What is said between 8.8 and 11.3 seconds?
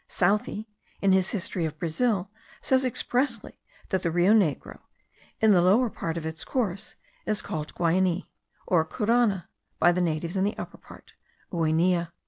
Curana, by the natives; in the upper part,